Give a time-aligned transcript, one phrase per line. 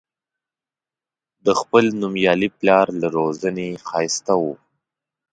[1.45, 4.43] د خپل نومیالي پلار له روزنې ښایسته و.